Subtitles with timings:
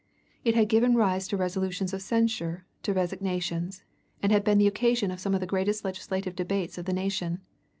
[0.43, 3.83] It had given rise to resolutions of censure, to resignations,
[4.23, 7.41] and had been the occasion of some of the greatest legislative debates of the nation.